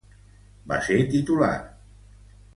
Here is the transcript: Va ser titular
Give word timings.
Va 0.71 0.79
ser 0.87 0.97
titular 1.13 1.51